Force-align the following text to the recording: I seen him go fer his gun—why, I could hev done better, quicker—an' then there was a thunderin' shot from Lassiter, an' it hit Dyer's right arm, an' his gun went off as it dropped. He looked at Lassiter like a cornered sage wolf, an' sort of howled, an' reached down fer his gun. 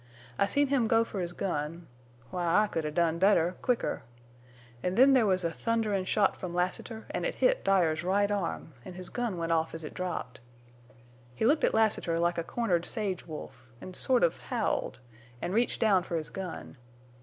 I 0.39 0.47
seen 0.47 0.69
him 0.69 0.87
go 0.87 1.03
fer 1.03 1.19
his 1.19 1.31
gun—why, 1.31 2.63
I 2.63 2.65
could 2.65 2.85
hev 2.85 2.95
done 2.95 3.19
better, 3.19 3.57
quicker—an' 3.61 4.95
then 4.95 5.13
there 5.13 5.27
was 5.27 5.43
a 5.43 5.51
thunderin' 5.51 6.05
shot 6.05 6.35
from 6.35 6.55
Lassiter, 6.55 7.05
an' 7.11 7.23
it 7.23 7.35
hit 7.35 7.63
Dyer's 7.63 8.03
right 8.03 8.31
arm, 8.31 8.73
an' 8.83 8.93
his 8.93 9.11
gun 9.11 9.37
went 9.37 9.51
off 9.51 9.75
as 9.75 9.83
it 9.83 9.93
dropped. 9.93 10.39
He 11.35 11.45
looked 11.45 11.63
at 11.63 11.75
Lassiter 11.75 12.17
like 12.19 12.39
a 12.39 12.43
cornered 12.43 12.83
sage 12.87 13.27
wolf, 13.27 13.67
an' 13.79 13.93
sort 13.93 14.23
of 14.23 14.39
howled, 14.41 14.97
an' 15.39 15.51
reached 15.51 15.79
down 15.79 16.01
fer 16.01 16.15
his 16.17 16.31
gun. 16.31 16.77